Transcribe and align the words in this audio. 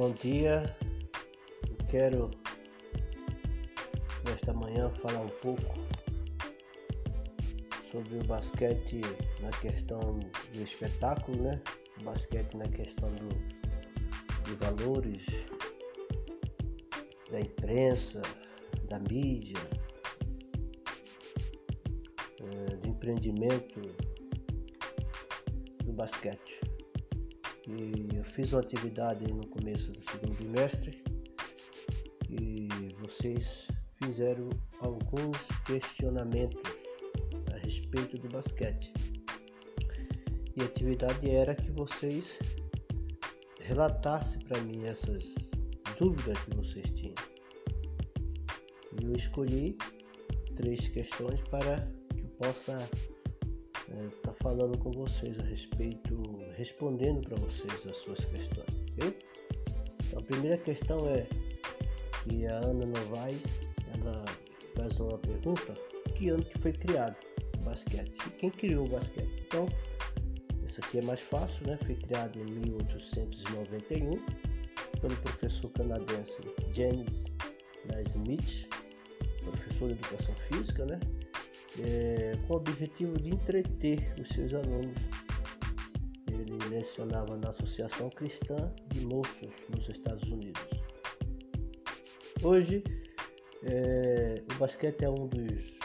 Bom 0.00 0.12
dia, 0.12 0.74
eu 1.68 1.76
quero 1.90 2.30
nesta 4.24 4.50
manhã 4.54 4.88
falar 5.02 5.20
um 5.20 5.28
pouco 5.28 5.74
sobre 7.90 8.16
o 8.16 8.24
basquete 8.24 9.02
na 9.40 9.50
questão 9.50 10.00
do 10.00 10.62
espetáculo, 10.62 11.42
né? 11.42 11.60
O 12.00 12.04
basquete 12.04 12.56
na 12.56 12.66
questão 12.68 13.10
do, 13.16 13.28
de 14.44 14.54
valores 14.54 15.26
da 17.30 17.38
imprensa, 17.38 18.22
da 18.88 18.98
mídia, 19.00 19.58
é, 22.40 22.76
do 22.76 22.88
empreendimento 22.88 23.82
do 25.84 25.92
basquete. 25.92 26.69
Eu 28.14 28.24
fiz 28.24 28.52
uma 28.52 28.60
atividade 28.60 29.24
no 29.32 29.46
começo 29.46 29.92
do 29.92 30.02
segundo 30.02 30.34
bimestre 30.34 31.02
e 32.28 32.68
vocês 33.00 33.68
fizeram 34.02 34.48
alguns 34.80 35.36
questionamentos 35.66 36.60
a 37.52 37.58
respeito 37.58 38.18
do 38.18 38.28
basquete. 38.28 38.92
E 40.56 40.62
a 40.62 40.64
atividade 40.64 41.30
era 41.30 41.54
que 41.54 41.70
vocês 41.70 42.38
relatassem 43.60 44.40
para 44.40 44.60
mim 44.62 44.84
essas 44.84 45.34
dúvidas 45.98 46.38
que 46.40 46.56
vocês 46.56 46.90
tinham. 46.90 47.14
E 49.00 49.04
eu 49.04 49.12
escolhi 49.12 49.76
três 50.56 50.88
questões 50.88 51.40
para 51.42 51.86
que 52.14 52.22
eu 52.22 52.28
possa 52.30 52.76
é, 53.92 54.08
tá 54.22 54.32
falando 54.40 54.78
com 54.78 54.90
vocês 54.92 55.38
a 55.38 55.42
respeito, 55.42 56.22
respondendo 56.56 57.20
para 57.28 57.36
vocês 57.38 57.86
as 57.86 57.96
suas 57.96 58.24
questões. 58.24 58.68
Okay? 58.92 59.18
Então, 60.06 60.18
a 60.18 60.22
primeira 60.22 60.58
questão 60.58 60.98
é 61.08 61.26
que 62.22 62.46
a 62.46 62.58
Ana 62.58 62.86
Novaes 62.86 63.44
ela 63.98 64.24
faz 64.76 64.98
uma 65.00 65.18
pergunta: 65.18 65.74
que 66.16 66.28
ano 66.28 66.44
que 66.44 66.58
foi 66.58 66.72
criado 66.72 67.16
o 67.58 67.62
basquete? 67.62 68.12
Quem 68.38 68.50
criou 68.50 68.86
o 68.86 68.88
basquete? 68.88 69.44
Então, 69.46 69.66
isso 70.64 70.80
aqui 70.80 70.98
é 70.98 71.02
mais 71.02 71.20
fácil, 71.20 71.66
né? 71.66 71.76
Foi 71.84 71.94
criado 71.94 72.38
em 72.38 72.44
1891 72.44 74.10
pelo 75.00 75.16
professor 75.16 75.70
canadense 75.70 76.40
James 76.72 77.26
Naismith, 77.92 78.68
professor 79.42 79.88
de 79.88 79.94
educação 79.94 80.34
física, 80.48 80.84
né? 80.86 81.00
É, 81.78 82.36
com 82.46 82.54
o 82.54 82.56
objetivo 82.56 83.14
de 83.20 83.30
entreter 83.30 84.14
os 84.20 84.28
seus 84.28 84.52
alunos. 84.52 84.96
Ele 86.30 86.58
mencionava 86.68 87.36
na 87.36 87.50
Associação 87.50 88.10
Cristã 88.10 88.72
de 88.88 89.06
Moços 89.06 89.54
nos 89.74 89.88
Estados 89.88 90.28
Unidos. 90.30 90.68
Hoje, 92.42 92.82
é, 93.62 94.42
o 94.52 94.58
basquete 94.58 95.04
é 95.04 95.10
um 95.10 95.26
dos 95.28 95.78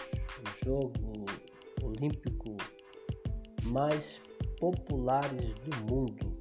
jogos 0.64 1.26
olímpicos 1.84 2.58
mais 3.66 4.22
populares 4.60 5.54
do 5.66 5.94
mundo. 5.94 6.38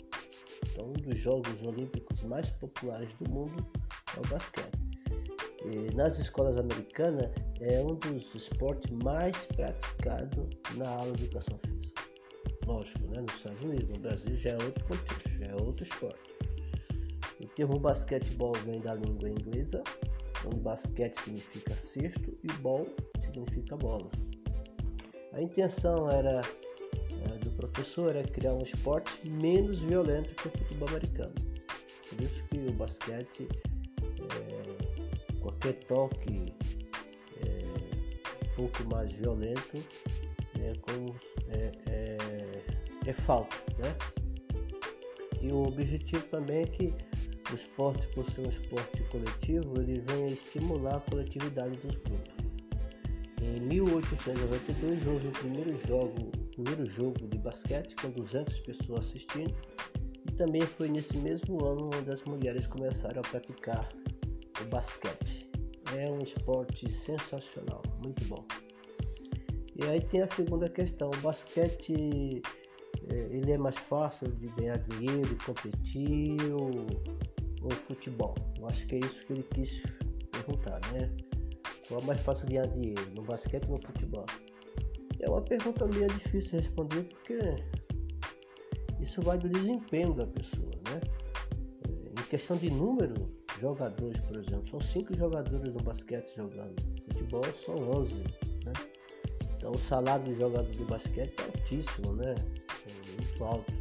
Então, 0.71 0.89
um 0.89 0.93
dos 0.93 1.19
jogos 1.19 1.63
olímpicos 1.63 2.23
mais 2.23 2.51
populares 2.51 3.13
do 3.15 3.31
mundo 3.31 3.67
é 4.17 4.21
o 4.21 4.29
basquete. 4.29 4.84
Nas 5.95 6.19
escolas 6.19 6.59
americanas 6.59 7.31
é 7.61 7.81
um 7.81 7.95
dos 7.95 8.35
esportes 8.35 8.91
mais 9.03 9.47
praticados 9.47 10.47
na 10.77 10.89
aula 10.89 11.13
de 11.13 11.25
educação 11.25 11.59
física. 11.65 12.03
Lógico, 12.67 13.07
né? 13.09 13.21
nos 13.21 13.35
Estados 13.35 13.63
Unidos, 13.63 13.89
no 13.89 13.99
Brasil 14.01 14.37
já 14.37 14.51
é 14.51 14.55
outro 14.55 14.85
contexto, 14.85 15.29
já 15.39 15.47
é 15.47 15.55
outro 15.55 15.85
esporte. 15.85 16.35
O 17.41 17.47
termo 17.49 17.79
basquetebol 17.79 18.53
vem 18.65 18.81
da 18.81 18.95
língua 18.95 19.29
inglesa 19.31 19.83
onde 20.47 20.61
basquete 20.61 21.15
significa 21.15 21.75
cesto 21.79 22.37
e 22.43 22.53
ball 22.61 22.87
significa 23.23 23.77
bola. 23.77 24.11
A 25.33 25.41
intenção 25.41 26.11
era 26.11 26.41
é, 26.41 27.39
do 27.39 27.51
professor 27.53 28.15
era 28.15 28.23
criar 28.23 28.55
um 28.55 28.63
esporte 28.63 29.29
menos 29.29 29.79
violento 29.79 30.35
que 30.35 30.49
o 30.49 30.51
futebol 30.51 30.89
americano. 30.89 31.35
Por 32.09 32.21
isso 32.21 32.45
que 32.45 32.59
o 32.69 32.73
basquete, 32.73 33.49
é, 34.21 34.84
qualquer 35.45 35.75
toque 35.85 36.47
é, 37.43 37.65
um 38.45 38.57
pouco 38.57 38.85
mais 38.91 39.13
violento 39.13 39.85
é, 40.59 40.73
como, 40.81 41.15
é, 41.49 41.71
é, 41.87 43.11
é 43.11 43.13
falta. 43.13 43.55
Né? 43.79 43.95
E 45.43 45.53
o 45.53 45.65
objetivo 45.65 46.25
também 46.29 46.63
é 46.63 46.67
que 46.67 46.95
o 47.53 47.55
esporte, 47.55 48.07
por 48.15 48.25
ser 48.31 48.41
um 48.41 48.49
esporte 48.49 49.03
coletivo, 49.05 49.81
ele 49.81 50.01
vem 50.01 50.25
a 50.25 50.29
estimular 50.29 50.97
a 50.97 51.01
coletividade 51.01 51.77
dos 51.77 51.97
grupos. 51.97 52.33
Em 53.43 53.61
1892 53.61 55.07
houve 55.07 55.29
o 55.29 55.33
primeiro 55.33 55.79
jogo, 55.87 56.33
primeiro 56.55 56.87
jogo 56.87 57.29
de 57.29 57.37
basquete 57.37 57.95
com 57.97 58.09
200 58.09 58.61
pessoas 58.61 59.01
assistindo 59.01 59.55
e 60.27 60.33
também 60.33 60.63
foi 60.63 60.89
nesse 60.89 61.19
mesmo 61.19 61.63
ano 61.63 61.91
onde 61.95 62.11
as 62.11 62.23
mulheres 62.25 62.67
começaram 62.67 63.21
a 63.21 63.29
praticar 63.29 63.87
o 64.65 64.69
basquete. 64.69 65.51
É 65.97 66.11
um 66.11 66.19
esporte 66.19 66.91
sensacional, 66.91 67.83
muito 68.03 68.25
bom. 68.25 68.45
E 69.77 69.85
aí 69.87 70.01
tem 70.01 70.23
a 70.23 70.27
segunda 70.27 70.69
questão, 70.69 71.11
o 71.11 71.17
basquete 71.19 72.43
eh, 73.11 73.29
ele 73.31 73.53
é 73.53 73.59
mais 73.59 73.77
fácil 73.77 74.29
de 74.29 74.49
ganhar 74.49 74.79
dinheiro, 74.79 75.37
competir 75.45 76.37
ou 76.53 76.87
ou 77.65 77.71
futebol? 77.71 78.35
Eu 78.59 78.69
acho 78.69 78.87
que 78.87 78.97
é 78.97 78.99
isso 78.99 79.25
que 79.27 79.33
ele 79.33 79.43
quis 79.43 79.83
perguntar, 80.31 80.81
né? 80.93 81.11
Qual 81.89 82.01
é 82.01 82.05
mais 82.05 82.21
fácil 82.21 82.47
ganhar 82.47 82.67
dinheiro, 82.69 83.11
no 83.15 83.23
basquete 83.23 83.65
ou 83.69 83.77
no 83.77 83.87
futebol? 83.87 84.27
É 85.21 85.29
uma 85.29 85.43
pergunta 85.43 85.87
meio 85.87 86.07
difícil 86.09 86.53
de 86.53 86.57
responder 86.59 87.05
porque 87.05 87.39
isso 89.01 89.21
vai 89.23 89.39
do 89.39 89.49
desempenho 89.49 90.13
da 90.15 90.27
pessoa, 90.27 90.71
né? 90.91 91.01
Em 92.11 92.29
questão 92.29 92.57
de 92.57 92.71
número, 92.71 93.15
jogadores, 93.65 94.21
por 94.21 94.37
exemplo, 94.37 94.69
são 94.69 94.81
cinco 94.81 95.17
jogadores 95.17 95.73
no 95.73 95.83
basquete 95.83 96.37
jogando. 96.37 96.75
Futebol 97.13 97.45
são 97.45 97.77
11, 97.99 98.17
né? 98.17 98.73
Então 99.57 99.73
o 99.73 99.79
salário 99.79 100.27
do 100.27 100.35
jogador 100.39 100.71
de 100.71 100.85
basquete 100.85 101.35
é 101.39 101.45
altíssimo, 101.45 102.13
né? 102.13 102.35
É 102.35 103.23
muito 103.23 103.45
alto. 103.45 103.73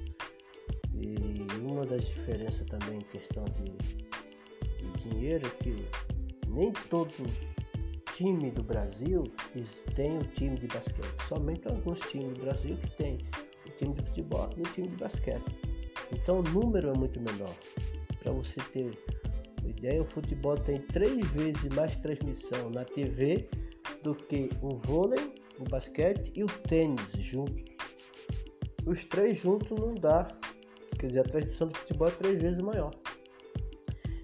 E 0.93 1.17
uma 1.59 1.85
das 1.85 2.05
diferenças 2.05 2.65
também 2.67 2.99
em 2.99 3.01
questão 3.01 3.43
de, 3.43 3.73
de 4.77 5.09
dinheiro 5.09 5.45
é 5.45 5.63
que 5.63 5.85
nem 6.47 6.71
todos 6.89 7.19
os 7.19 8.15
times 8.15 8.53
do 8.53 8.63
Brasil 8.63 9.25
têm 9.95 10.17
o 10.17 10.23
time 10.23 10.55
de 10.55 10.67
basquete. 10.67 11.27
Somente 11.27 11.67
alguns 11.67 11.99
times 12.09 12.37
do 12.37 12.45
Brasil 12.45 12.77
que 12.77 12.91
tem 12.91 13.17
o 13.65 13.69
time 13.77 13.93
de 13.95 14.03
futebol 14.03 14.49
e 14.55 14.61
o 14.61 14.63
time 14.63 14.87
de 14.87 14.95
basquete. 14.95 15.43
Então 16.13 16.39
o 16.39 16.43
número 16.43 16.89
é 16.89 16.97
muito 16.97 17.19
menor. 17.19 17.53
Para 18.21 18.31
você 18.31 18.61
ter 18.71 18.97
uma 19.63 19.69
ideia, 19.69 20.01
o 20.01 20.05
futebol 20.05 20.55
tem 20.55 20.81
três 20.81 21.25
vezes 21.27 21.63
mais 21.75 21.97
transmissão 21.97 22.69
na 22.69 22.83
TV 22.83 23.49
do 24.03 24.13
que 24.13 24.49
o 24.61 24.75
vôlei, 24.77 25.33
o 25.59 25.63
basquete 25.63 26.31
e 26.35 26.43
o 26.43 26.47
tênis 26.47 27.11
juntos. 27.13 27.63
Os 28.85 29.05
três 29.05 29.37
juntos 29.37 29.79
não 29.79 29.95
dá 29.95 30.27
Quer 31.03 31.07
dizer, 31.07 31.19
a 31.19 31.23
transmissão 31.23 31.67
do 31.67 31.77
futebol 31.77 32.07
é 32.07 32.11
três 32.11 32.41
vezes 32.41 32.61
maior. 32.61 32.91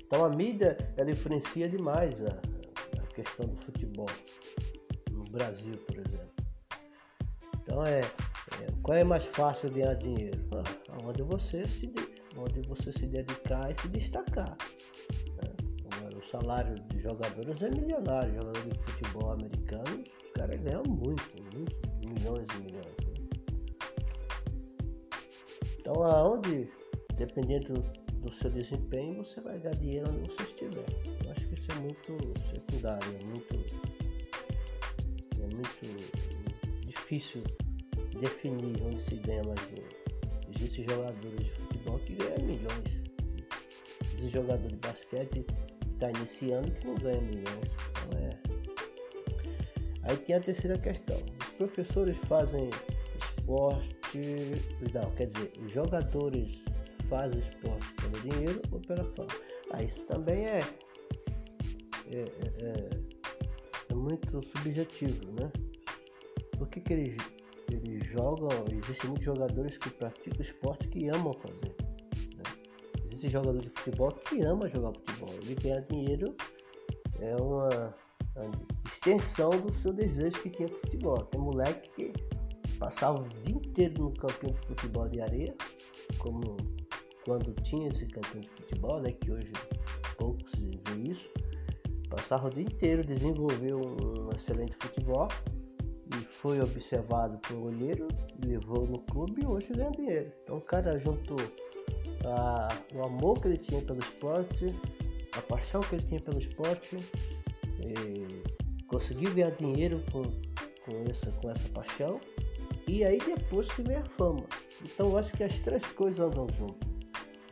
Então 0.05 0.23
a 0.23 0.29
mídia 0.29 0.77
ela 0.95 1.11
influencia 1.11 1.67
demais 1.67 2.23
a, 2.23 2.29
a 2.97 3.05
questão 3.13 3.47
do 3.47 3.57
futebol 3.65 4.07
no 5.11 5.25
Brasil, 5.25 5.73
por 5.85 5.97
exemplo. 5.97 6.31
Então 7.61 7.83
é, 7.83 7.99
é 7.99 8.71
qual 8.81 8.97
é 8.97 9.03
mais 9.03 9.25
fácil 9.25 9.69
ganhar 9.71 9.93
dinheiro? 9.95 10.39
Ah, 10.53 10.97
onde 11.03 11.21
você 11.21 11.67
se 11.67 11.93
onde 12.37 12.61
você 12.61 12.93
se 12.93 13.05
dedicar 13.05 13.69
e 13.69 13.75
se 13.75 13.89
destacar. 13.89 14.55
Né? 15.99 16.07
Agora, 16.07 16.17
o 16.17 16.25
salário 16.25 16.75
de 16.75 16.99
jogadores 16.99 17.61
é 17.61 17.69
milionário. 17.69 18.33
Jogador 18.33 18.69
de 18.69 18.79
futebol 18.79 19.31
americano, 19.31 20.03
os 20.23 20.31
caras 20.31 20.61
ganham 20.61 20.83
muito, 20.83 21.23
muitos 21.53 21.77
milhões 22.05 22.47
e 22.57 22.63
milhões. 22.63 23.09
Então, 25.79 26.03
aonde, 26.03 26.69
dependendo 27.15 27.73
do 28.21 28.33
seu 28.33 28.49
desempenho, 28.51 29.23
você 29.23 29.41
vai 29.41 29.57
ganhar 29.59 29.75
dinheiro 29.75 30.07
onde 30.11 30.33
você 30.33 30.43
estiver. 30.43 30.85
Eu 31.25 31.31
acho 31.31 31.47
que 31.47 31.53
isso 31.55 31.71
é 31.71 31.75
muito 31.75 32.39
secundário, 32.39 33.15
é 33.15 33.23
muito, 33.25 33.55
é 35.35 35.55
muito 35.55 36.85
difícil 36.85 37.43
definir 38.19 38.81
onde 38.83 39.01
se 39.01 39.15
ganha 39.15 39.41
mais 39.43 39.59
dinheiro. 39.67 39.95
Existem 40.55 40.85
jogadores 40.89 41.39
de 41.39 41.51
futebol 41.51 41.99
que 41.99 42.13
ganham 42.15 42.45
milhões. 42.45 42.99
Existem 44.03 44.29
jogadores 44.29 44.73
de 44.73 44.77
basquete 44.77 45.43
que 45.43 45.68
está 45.99 46.09
iniciando 46.09 46.71
que 46.71 46.87
não 46.87 46.95
ganham 46.95 47.21
milhões. 47.21 47.71
Então 47.91 48.19
é. 48.19 48.29
Aí 50.03 50.17
tem 50.17 50.35
a 50.35 50.39
terceira 50.39 50.77
questão. 50.77 51.17
Os 51.41 51.49
professores 51.49 52.17
fazem 52.19 52.69
esporte 53.39 53.99
não, 54.93 55.11
quer 55.15 55.27
dizer, 55.27 55.51
os 55.63 55.71
jogadores 55.71 56.65
fazem 57.09 57.39
esporte 57.39 57.93
pelo 57.93 58.19
dinheiro 58.21 58.61
ou 58.71 58.79
pela 58.79 59.03
fama. 59.03 59.29
Ah, 59.71 59.83
isso 59.83 60.03
também 60.05 60.45
é, 60.45 60.59
é, 62.07 62.17
é, 62.17 62.25
é, 62.65 62.89
é 63.89 63.93
muito 63.93 64.41
subjetivo, 64.41 65.31
né? 65.33 65.51
Por 66.57 66.67
que, 66.69 66.81
que 66.81 66.93
eles, 66.93 67.17
eles 67.71 68.07
jogam? 68.07 68.49
Existem 68.71 69.09
muitos 69.09 69.25
jogadores 69.25 69.77
que 69.77 69.89
praticam 69.91 70.41
esporte 70.41 70.87
que 70.87 71.07
amam 71.09 71.33
fazer. 71.33 71.75
Existem 73.19 73.31
jogadores 73.31 73.63
de 73.63 73.69
futebol 73.71 74.11
que 74.13 74.41
amam 74.43 74.69
jogar 74.69 74.93
futebol. 74.93 75.29
Ele 75.41 75.55
ganha 75.55 75.81
dinheiro, 75.81 76.35
é 77.19 77.35
uma, 77.35 77.93
uma 78.37 78.51
extensão 78.85 79.49
do 79.49 79.73
seu 79.73 79.91
desejo 79.91 80.41
que 80.41 80.49
tinha 80.49 80.69
futebol. 80.69 81.17
Tem 81.25 81.41
moleque 81.41 81.89
que 81.89 82.13
passava 82.77 83.19
o 83.19 83.27
dia 83.43 83.57
inteiro 83.57 84.03
no 84.03 84.13
campinho 84.13 84.53
de 84.53 84.67
futebol 84.67 85.09
de 85.09 85.19
areia, 85.19 85.53
como 86.17 86.55
quando 87.25 87.53
tinha 87.63 87.89
esse 87.89 88.05
campinho 88.05 88.43
de 88.43 88.49
futebol, 88.51 89.01
né, 89.01 89.11
que 89.11 89.31
hoje 89.31 89.51
pouco 90.17 90.39
se 90.51 90.79
vê 90.87 91.11
isso, 91.11 91.29
passava 92.09 92.47
o 92.47 92.49
dia 92.49 92.63
inteiro, 92.63 93.03
desenvolveu 93.03 93.81
um 93.81 94.29
excelente 94.33 94.77
futebol 94.79 95.27
e 96.07 96.15
foi 96.15 96.61
observado 96.61 97.37
por 97.39 97.57
um 97.57 97.63
olheiro, 97.65 98.07
levou 98.45 98.87
no 98.87 98.99
clube 98.99 99.41
e 99.41 99.45
hoje 99.45 99.73
ganha 99.73 99.91
dinheiro. 99.91 100.31
Então 100.41 100.57
o 100.57 100.61
cara 100.61 100.97
juntou 100.97 101.37
a, 102.25 102.69
o 102.95 103.03
amor 103.03 103.41
que 103.41 103.47
ele 103.47 103.57
tinha 103.57 103.81
pelo 103.81 103.99
esporte, 103.99 104.75
a 105.33 105.41
paixão 105.41 105.81
que 105.81 105.95
ele 105.95 106.03
tinha 106.03 106.19
pelo 106.19 106.39
esporte, 106.39 106.97
conseguiu 108.87 109.33
ganhar 109.33 109.51
dinheiro 109.51 110.03
com, 110.11 110.23
com, 110.23 111.09
essa, 111.09 111.31
com 111.31 111.49
essa 111.49 111.69
paixão 111.69 112.19
e 112.87 113.03
aí 113.03 113.19
depois 113.19 113.71
que 113.71 113.83
vem 113.83 113.97
a 113.97 114.05
fama. 114.17 114.43
Então 114.83 115.11
eu 115.11 115.17
acho 115.17 115.31
que 115.33 115.43
as 115.43 115.59
três 115.59 115.85
coisas 115.93 116.19
andam 116.19 116.47
juntas. 116.49 116.89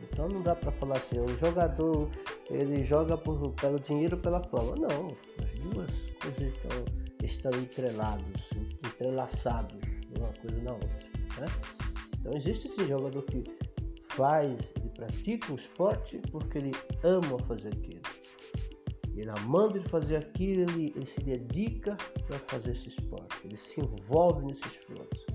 Então 0.02 0.28
não 0.28 0.42
dá 0.42 0.54
para 0.54 0.72
falar 0.72 0.96
assim, 0.96 1.18
o 1.18 1.28
jogador 1.38 2.08
ele 2.50 2.84
joga 2.84 3.16
por, 3.16 3.52
pelo 3.52 3.78
dinheiro 3.80 4.16
ou 4.16 4.22
pela 4.22 4.42
fama. 4.44 4.74
Não, 4.76 5.16
as 5.42 5.58
duas 5.60 5.90
coisas 6.20 6.54
estão, 6.54 6.84
estão 7.22 7.52
entrelados, 7.60 8.50
entrelaçados 8.84 9.78
uma 10.16 10.32
coisa 10.40 10.62
na 10.62 10.72
outra. 10.72 11.08
Né? 11.40 11.46
Então 12.20 12.32
existe 12.36 12.68
esse 12.68 12.86
jogador 12.86 13.22
que 13.22 13.44
faz, 14.18 14.72
ele 14.76 14.88
pratica 14.90 15.52
o 15.52 15.54
esporte 15.54 16.20
porque 16.32 16.58
ele 16.58 16.72
ama 17.04 17.38
fazer 17.46 17.68
aquilo. 17.68 18.02
Ele 19.16 19.30
amando 19.30 19.78
de 19.78 19.88
fazer 19.88 20.16
aquilo, 20.16 20.62
ele, 20.62 20.92
ele 20.94 21.04
se 21.04 21.20
dedica 21.20 21.96
para 22.26 22.38
fazer 22.48 22.72
esse 22.72 22.88
esporte, 22.88 23.36
ele 23.44 23.56
se 23.56 23.80
envolve 23.80 24.44
nesse 24.44 24.66
esforço. 24.66 25.26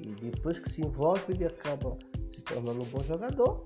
E 0.00 0.08
depois 0.30 0.58
que 0.58 0.70
se 0.70 0.80
envolve, 0.80 1.22
ele 1.28 1.44
acaba 1.44 1.96
se 2.34 2.40
tornando 2.42 2.82
um 2.82 2.86
bom 2.86 3.00
jogador, 3.00 3.62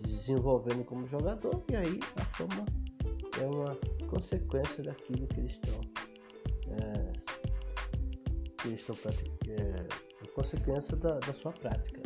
desenvolvendo 0.00 0.84
como 0.84 1.06
jogador, 1.06 1.62
e 1.70 1.76
aí 1.76 2.00
a 2.16 2.24
fama 2.36 2.64
é 3.40 3.46
uma 3.46 3.76
consequência 4.08 4.82
daquilo 4.82 5.26
que 5.26 5.40
eles 5.40 5.52
estão. 5.52 5.80
É, 6.70 7.12
que 8.58 8.68
eles 8.68 8.80
estão 8.80 8.96
praticando. 8.96 9.38
É, 9.50 10.08
consequência 10.38 10.96
da, 10.96 11.18
da 11.18 11.34
sua 11.34 11.52
prática. 11.52 12.00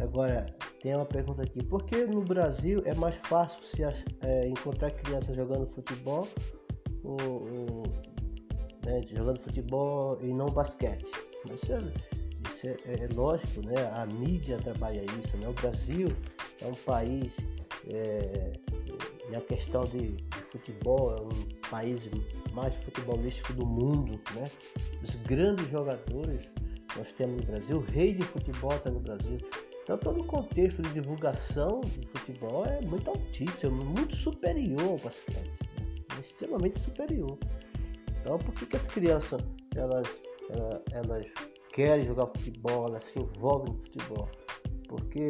Agora, 0.00 0.46
tem 0.80 0.94
uma 0.94 1.06
pergunta 1.06 1.42
aqui: 1.42 1.62
por 1.62 1.84
que 1.84 2.04
no 2.04 2.22
Brasil 2.22 2.82
é 2.84 2.94
mais 2.94 3.16
fácil 3.24 3.62
se 3.62 3.82
é, 3.82 4.48
encontrar 4.48 4.90
crianças 4.90 5.36
jogando 5.36 5.66
futebol 5.68 6.26
ou, 7.02 7.16
ou 7.22 7.82
né, 8.84 9.00
jogando 9.08 9.40
futebol 9.40 10.18
e 10.20 10.32
não 10.32 10.46
basquete? 10.46 11.10
Isso, 11.52 11.72
é, 11.72 11.78
isso 12.50 12.66
é, 12.66 12.76
é, 12.94 13.08
lógico, 13.14 13.66
né? 13.66 13.90
A 13.92 14.06
mídia 14.06 14.58
trabalha 14.58 15.04
isso, 15.20 15.36
né? 15.36 15.48
O 15.48 15.52
Brasil 15.52 16.08
é 16.60 16.66
um 16.66 16.74
país 16.74 17.36
é, 17.92 18.52
e 19.30 19.36
a 19.36 19.40
questão 19.40 19.84
de, 19.84 20.12
de, 20.12 20.38
futebol 20.50 21.14
é 21.14 21.20
um 21.20 21.68
país 21.70 22.08
mais 22.52 22.74
futebolístico 22.76 23.52
do 23.52 23.66
mundo, 23.66 24.20
né? 24.34 24.50
Os 25.02 25.14
grandes 25.16 25.68
jogadores 25.70 26.48
nós 26.96 27.10
temos 27.12 27.40
no 27.40 27.46
Brasil, 27.46 27.76
o 27.78 27.80
rei 27.80 28.14
de 28.14 28.22
futebol 28.22 28.74
está 28.74 28.90
no 28.90 29.00
Brasil. 29.00 29.38
Então 29.84 29.98
todo 29.98 30.22
o 30.22 30.24
contexto 30.24 30.80
de 30.80 30.94
divulgação 30.94 31.82
de 31.82 32.08
futebol 32.08 32.64
é 32.64 32.80
muito 32.86 33.10
altíssimo, 33.10 33.84
muito 33.84 34.16
superior 34.16 34.80
ao 34.80 34.96
basquete, 34.96 35.36
né? 35.36 36.20
extremamente 36.22 36.80
superior. 36.80 37.38
Então 38.20 38.38
por 38.38 38.54
que, 38.54 38.64
que 38.64 38.76
as 38.76 38.88
crianças 38.88 39.42
elas, 39.76 40.22
elas, 40.48 40.82
elas 40.90 41.26
querem 41.74 42.06
jogar 42.06 42.28
futebol, 42.28 42.86
elas 42.88 43.04
se 43.04 43.18
envolvem 43.18 43.74
no 43.74 43.80
futebol? 43.80 44.28
Porque 44.88 45.28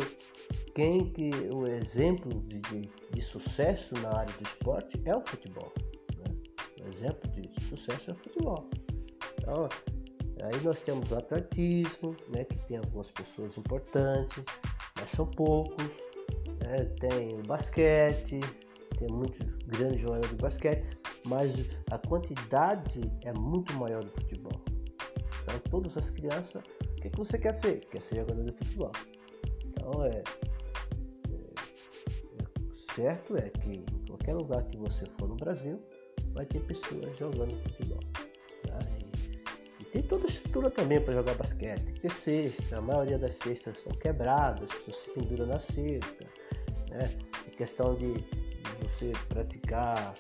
quem 0.73 1.11
que 1.11 1.31
o 1.53 1.67
exemplo 1.67 2.41
de, 2.43 2.61
de, 2.61 2.89
de 3.13 3.23
sucesso 3.23 3.93
na 4.03 4.11
área 4.11 4.33
do 4.35 4.43
esporte 4.45 5.03
é 5.05 5.17
o 5.17 5.23
futebol. 5.27 5.73
Né? 6.19 6.37
O 6.85 6.89
exemplo 6.89 7.29
de 7.31 7.65
sucesso 7.65 8.11
é 8.11 8.13
o 8.13 8.17
futebol. 8.17 8.69
Então, 9.41 9.69
Aí 10.45 10.61
nós 10.63 10.79
temos 10.81 11.11
o 11.11 11.17
atletismo, 11.17 12.15
né, 12.29 12.45
que 12.45 12.57
tem 12.67 12.77
algumas 12.77 13.11
pessoas 13.11 13.57
importantes, 13.57 14.45
mas 15.01 15.11
são 15.11 15.27
poucos. 15.27 15.87
Né? 16.61 16.85
Tem 17.01 17.39
o 17.39 17.43
basquete, 17.47 18.41
tem 18.99 19.09
muitos 19.11 19.41
grandes 19.67 20.03
jogadores 20.03 20.31
de 20.31 20.37
basquete, 20.37 20.99
mas 21.27 21.51
a 21.91 21.99
quantidade 21.99 23.11
é 23.23 23.33
muito 23.33 23.73
maior 23.75 24.05
do 24.05 24.11
futebol. 24.11 24.61
Então 25.43 25.59
todas 25.71 25.97
as 25.97 26.11
crianças, 26.11 26.63
o 26.63 26.95
que, 27.01 27.09
que 27.09 27.19
você 27.19 27.39
quer 27.39 27.55
ser? 27.55 27.81
Quer 27.87 28.03
ser 28.03 28.17
jogador 28.17 28.45
de 28.45 28.53
futebol. 28.53 28.93
Então 29.65 30.05
é, 30.05 30.23
é, 31.31 31.45
é 32.39 32.95
certo 32.95 33.37
é 33.39 33.49
que 33.49 33.71
em 33.71 34.07
qualquer 34.07 34.35
lugar 34.35 34.63
que 34.65 34.77
você 34.77 35.05
for 35.19 35.27
no 35.27 35.37
Brasil, 35.37 35.81
vai 36.35 36.45
ter 36.45 36.61
pessoas 36.61 37.17
jogando 37.17 37.57
futebol. 37.63 38.01
Tem 39.95 40.03
toda 40.03 40.27
estrutura 40.27 40.69
também 40.73 41.01
para 41.01 41.15
jogar 41.15 41.35
basquete. 41.35 41.85
Tem 41.85 41.95
que 41.95 42.01
ter 42.01 42.11
cesta, 42.11 42.79
a 42.79 42.81
maioria 42.81 43.17
das 43.17 43.35
cestas 43.35 43.79
são 43.79 43.93
quebradas, 43.93 44.69
as 44.69 44.79
pessoas 44.79 44.97
se 44.97 45.11
penduram 45.11 45.47
na 45.47 45.59
cesta. 45.61 46.27
Né? 46.91 47.09
A 47.47 47.51
questão 47.57 47.95
de, 47.95 48.13
você 48.83 49.13
praticar 49.29 50.17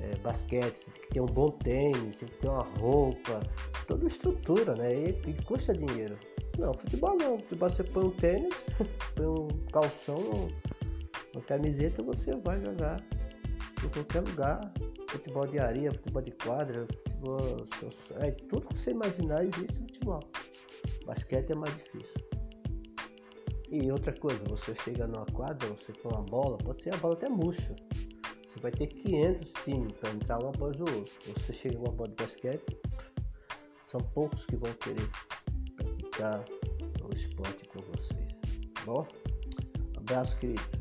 é, 0.00 0.16
basquete, 0.20 0.78
você 0.78 0.90
tem 0.92 1.02
que 1.02 1.08
ter 1.10 1.20
um 1.20 1.26
bom 1.26 1.50
tênis, 1.50 2.16
tem 2.16 2.26
que 2.26 2.38
ter 2.38 2.48
uma 2.48 2.62
roupa, 2.78 3.40
toda 3.86 4.06
estrutura, 4.06 4.74
né? 4.74 4.94
E, 4.94 5.08
e 5.28 5.34
custa 5.44 5.74
dinheiro. 5.74 6.18
Não, 6.56 6.72
futebol 6.72 7.14
não. 7.18 7.38
Futebol 7.38 7.68
você 7.68 7.84
põe 7.84 8.04
um 8.06 8.10
tênis, 8.12 8.54
põe 9.14 9.26
um 9.26 9.48
calção, 9.70 10.48
uma 11.34 11.44
camiseta, 11.44 12.02
você 12.02 12.30
vai 12.42 12.58
jogar 12.64 12.98
em 13.84 13.88
qualquer 13.90 14.20
lugar. 14.20 14.72
Futebol 15.10 15.46
de 15.46 15.58
areia, 15.58 15.92
futebol 15.92 16.22
de 16.22 16.30
quadra, 16.30 16.86
é, 18.20 18.30
tudo 18.30 18.66
que 18.68 18.78
você 18.78 18.90
imaginar 18.90 19.44
existe 19.44 19.78
no 19.80 19.86
futebol. 19.88 20.20
Basquete 21.04 21.50
é 21.50 21.54
mais 21.54 21.74
difícil. 21.76 22.28
E 23.70 23.90
outra 23.92 24.12
coisa, 24.12 24.42
você 24.48 24.74
chega 24.76 25.06
numa 25.06 25.26
quadra, 25.26 25.68
você 25.68 25.92
com 25.92 26.08
uma 26.08 26.22
bola, 26.22 26.56
pode 26.58 26.82
ser 26.82 26.94
a 26.94 26.96
bola 26.96 27.14
até 27.14 27.28
murcha. 27.28 27.76
Você 28.48 28.60
vai 28.60 28.70
ter 28.70 28.86
500 28.86 29.52
times 29.64 29.92
para 29.92 30.10
entrar 30.10 30.42
um 30.42 30.48
após 30.48 30.76
o 30.80 30.84
outro. 30.84 31.12
Você 31.36 31.52
chega 31.52 31.76
com 31.76 31.84
uma 31.84 31.92
bola 31.92 32.08
de 32.08 32.14
basquete, 32.16 32.78
são 33.86 34.00
poucos 34.00 34.44
que 34.46 34.56
vão 34.56 34.72
querer 34.74 35.08
praticar 35.76 36.44
o 37.04 37.14
esporte 37.14 37.68
com 37.68 37.80
vocês. 37.92 38.28
Tá 38.74 38.84
bom? 38.86 39.06
Abraço, 39.98 40.36
querido. 40.38 40.77